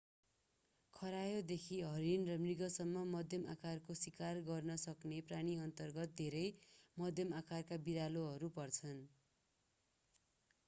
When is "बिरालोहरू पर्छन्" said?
7.83-9.05